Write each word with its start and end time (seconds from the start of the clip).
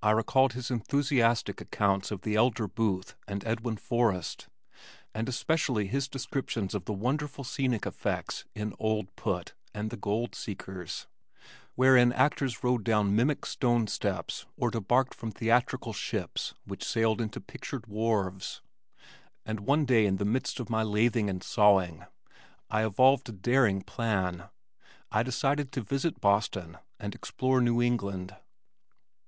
I 0.00 0.12
recalled 0.12 0.52
his 0.52 0.70
enthusiastic 0.70 1.60
accounts 1.60 2.12
of 2.12 2.20
the 2.22 2.36
elder 2.36 2.68
Booth 2.68 3.16
and 3.26 3.44
Edwin 3.44 3.78
Forrest, 3.78 4.46
and 5.12 5.28
especially 5.28 5.88
his 5.88 6.06
descriptions 6.06 6.72
of 6.72 6.84
the 6.84 6.92
wonderful 6.92 7.42
scenic 7.42 7.84
effects 7.84 8.44
in 8.54 8.74
Old 8.78 9.08
Put 9.16 9.54
and 9.74 9.90
The 9.90 9.96
Gold 9.96 10.36
Seekers, 10.36 11.08
wherein 11.74 12.12
actors 12.12 12.62
rode 12.62 12.84
down 12.84 13.16
mimic 13.16 13.44
stone 13.44 13.88
steps 13.88 14.46
or 14.56 14.70
debarked 14.70 15.14
from 15.14 15.32
theatrical 15.32 15.92
ships 15.94 16.54
which 16.64 16.84
sailed 16.86 17.20
into 17.20 17.40
pictured 17.40 17.88
wharves, 17.88 18.60
and 19.44 19.58
one 19.58 19.84
day 19.84 20.06
in 20.06 20.18
the 20.18 20.24
midst 20.24 20.60
of 20.60 20.70
my 20.70 20.84
lathing 20.84 21.28
and 21.28 21.42
sawing, 21.42 22.04
I 22.70 22.86
evolved 22.86 23.28
a 23.28 23.32
daring 23.32 23.82
plan 23.82 24.44
I 25.10 25.24
decided 25.24 25.72
to 25.72 25.82
visit 25.82 26.20
Boston 26.20 26.78
and 27.00 27.16
explore 27.16 27.60
New 27.60 27.82
England. 27.82 28.36